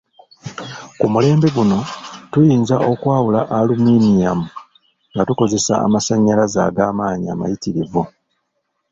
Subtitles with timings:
[0.99, 1.79] Ku mulembe guno,
[2.31, 4.47] tuyinza okwawula aluminiyamu
[5.13, 8.01] nga tukozesea amasanyalaze ag'amaanyi amayitirivu